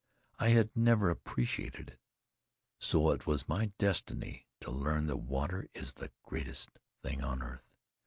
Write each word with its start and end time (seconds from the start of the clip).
I 0.39 0.49
had 0.49 0.75
never 0.75 1.11
appreciated 1.11 1.89
it. 1.91 1.99
So 2.79 3.11
it 3.11 3.27
was 3.27 3.47
my 3.47 3.67
destiny 3.77 4.47
to 4.61 4.71
learn 4.71 5.05
that 5.05 5.17
water 5.17 5.67
is 5.75 5.93
the 5.93 6.09
greatest 6.23 6.69
thing 7.03 7.23
on 7.23 7.43
earth. 7.43 7.69